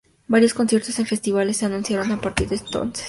[0.27, 2.99] Varios conciertos en festivales se anunciaron a partir de entonces.